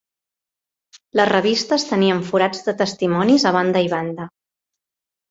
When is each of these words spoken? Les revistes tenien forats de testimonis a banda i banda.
Les 1.19 1.27
revistes 1.29 1.85
tenien 1.89 2.23
forats 2.29 2.65
de 2.69 2.75
testimonis 2.79 3.45
a 3.49 3.51
banda 3.57 3.83
i 3.89 3.91
banda. 3.93 4.27